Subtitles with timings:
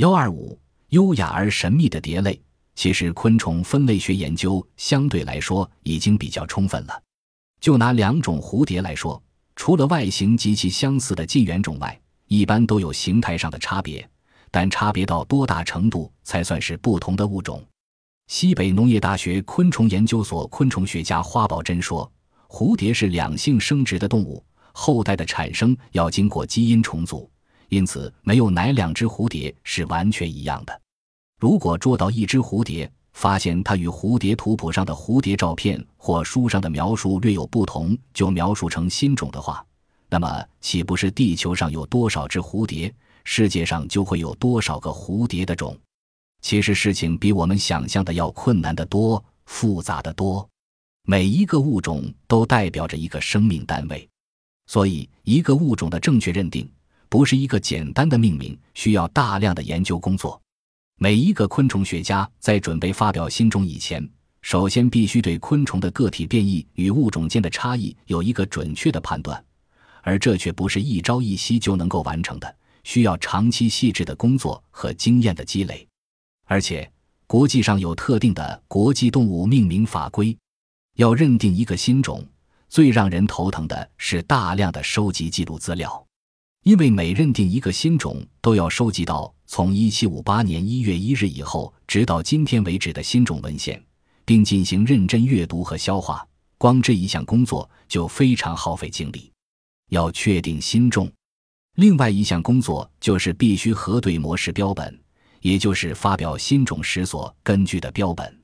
[0.00, 0.58] 幺二五，
[0.88, 2.40] 优雅而神秘的蝶类。
[2.74, 7.02] 其实，昆虫分类学研究相对来说已经比较充分了。
[7.60, 9.22] 就拿两种蝴蝶来说，
[9.56, 14.08] 除了外形极其相似的近缘种外，一般都有形态上的差别。
[14.50, 17.62] 但差别到多大程度才算是不同的物种？
[18.28, 22.10] 西北农业大学昆虫研究所昆虫学家花宝珍说
[22.48, 24.42] ：“蝴蝶是两性生殖的动物，
[24.72, 27.30] 后代的产生要经过基因重组，
[27.70, 30.80] 因此没有哪两只蝴蝶是完全一样的。
[31.40, 39.64] 如果捉到一只蝴蝶，发现它与蝴蝶图谱上的蝴蝶照片或书上的描述略有不同，就描述成新种的话，
[40.08, 45.76] 那么岂不是地球上有多少只蝴蝶？”世界上就会有多少个蝴蝶的种？
[46.40, 50.48] 其实事情比我们想象的要困难得多，复杂的多。
[51.04, 54.08] 每一个物种都代表着一个生命单位，
[54.66, 56.68] 所以一个物种的正确认定
[57.10, 60.40] 不是一个简单的命名，需要大量的研究工作。
[60.96, 64.08] 每一个昆虫学家在准备发表新种以前，
[64.42, 69.44] 首先必须对昆虫的个体变异与物种间的差异有一个准确的判断，
[70.02, 72.56] 而这却不是一朝一夕就能够完成的。
[72.84, 75.86] 需要长期细致的工作和经验的积累，
[76.46, 76.88] 而且
[77.26, 80.34] 国际上有特定的国际动物命名法规。
[80.96, 82.24] 要认定一个新种，
[82.68, 86.06] 最让人头疼的是大量的收集记录资料，
[86.62, 93.82] 因为每认定一个新种，都要收集到从1758年1月1日以后直到今天为止的新种文献，
[94.26, 96.26] 并进行认真阅读和消化。
[96.58, 99.32] 光这一项工作就非常耗费精力。
[99.88, 101.10] 要确定新种。
[101.76, 105.00] 另外一项工作就是必须核对模式标本，
[105.40, 108.42] 也就是发表新种时所根据的标本，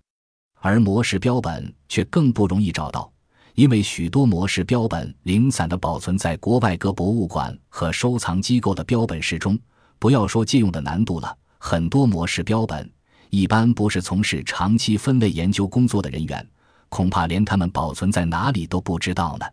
[0.60, 3.12] 而模式标本却更不容易找到，
[3.56, 9.58] 因为许多模式标本零散地保存在国外各博物馆和收藏机构的标本室中。
[9.98, 12.88] 不要说借用的难度了，很多模式标本
[13.30, 16.46] 一般不是从事长期分类研究工作的人员，
[16.90, 19.46] 恐怕连他们保存在哪里都不知道呢。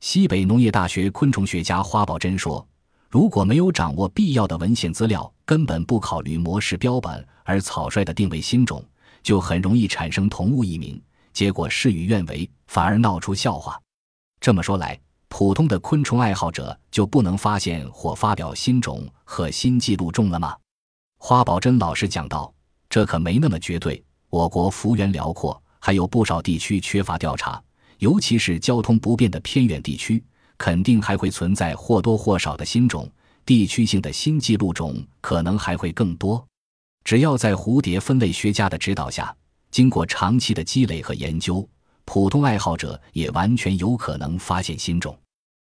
[0.00, 2.66] 西北农业大学昆虫学家花宝珍说。
[3.10, 8.82] 如果没有掌握必要的文献资料，根本不考虑模式标本而草率的定位新种，
[9.22, 11.00] 就很容易产生同物异名，
[11.34, 13.78] 结果事与愿违，反而闹出笑话。
[14.40, 20.56] 这么说来，普通的昆虫爱好者就不能发现或发表新种和新记录种了吗？
[21.18, 22.50] 花宝珍老师讲道
[22.88, 24.02] ：“这可没那么绝对。
[24.30, 27.62] 我国幅员辽阔，还有不少地区缺乏调查，
[27.98, 30.24] 尤其是交通不便的偏远地区。”
[30.56, 33.10] 肯定还会存在或多或少的新种，
[33.44, 36.42] 地区性的新记录种可能还会更多。
[37.02, 39.34] 只要在蝴蝶分类学家的指导下，
[39.74, 41.68] 经过长期的积累和研究，
[42.04, 45.18] 普通爱好者也完全有可能发现新种。